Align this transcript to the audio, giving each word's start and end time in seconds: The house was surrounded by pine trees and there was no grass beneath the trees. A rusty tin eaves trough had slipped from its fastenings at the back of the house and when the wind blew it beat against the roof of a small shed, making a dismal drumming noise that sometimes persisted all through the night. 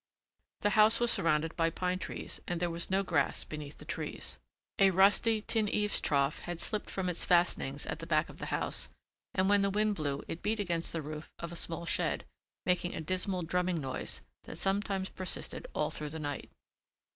The 0.61 0.71
house 0.71 0.99
was 0.99 1.11
surrounded 1.11 1.55
by 1.55 1.69
pine 1.69 1.99
trees 1.99 2.41
and 2.47 2.59
there 2.59 2.71
was 2.71 2.89
no 2.89 3.03
grass 3.03 3.43
beneath 3.43 3.77
the 3.77 3.85
trees. 3.85 4.39
A 4.79 4.89
rusty 4.89 5.43
tin 5.43 5.69
eaves 5.69 6.01
trough 6.01 6.39
had 6.39 6.59
slipped 6.59 6.89
from 6.89 7.07
its 7.07 7.23
fastenings 7.23 7.85
at 7.85 7.99
the 7.99 8.07
back 8.07 8.27
of 8.27 8.39
the 8.39 8.47
house 8.47 8.89
and 9.35 9.47
when 9.47 9.61
the 9.61 9.69
wind 9.69 9.93
blew 9.93 10.23
it 10.27 10.41
beat 10.41 10.59
against 10.59 10.91
the 10.91 11.03
roof 11.03 11.29
of 11.37 11.51
a 11.51 11.55
small 11.55 11.85
shed, 11.85 12.25
making 12.65 12.95
a 12.95 13.01
dismal 13.01 13.43
drumming 13.43 13.79
noise 13.79 14.21
that 14.45 14.57
sometimes 14.57 15.09
persisted 15.11 15.67
all 15.75 15.91
through 15.91 16.09
the 16.09 16.17
night. 16.19 16.49